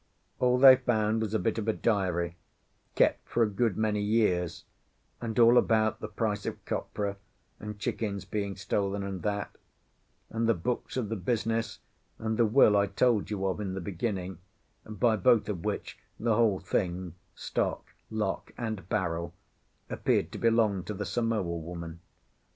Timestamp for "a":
1.35-1.37, 1.67-1.73, 3.43-3.47